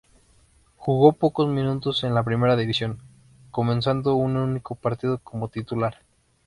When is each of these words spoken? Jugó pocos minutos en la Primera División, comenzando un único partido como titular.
Jugó 0.77 1.13
pocos 1.13 1.47
minutos 1.47 2.03
en 2.03 2.15
la 2.15 2.23
Primera 2.23 2.55
División, 2.55 2.97
comenzando 3.51 4.15
un 4.15 4.35
único 4.35 4.73
partido 4.73 5.19
como 5.19 5.47
titular. 5.49 5.97